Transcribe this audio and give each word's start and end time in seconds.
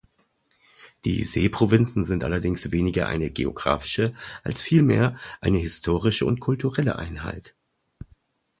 Die 1.05 1.21
Seeprovinzen 1.23 2.03
sind 2.05 2.23
allerdings 2.25 2.71
weniger 2.71 3.05
eine 3.07 3.29
geographische, 3.29 4.15
als 4.41 4.59
vielmehr 4.59 5.15
eine 5.41 5.59
historische 5.59 6.25
und 6.25 6.39
kulturelle 6.39 6.95
Einheit. 6.97 7.55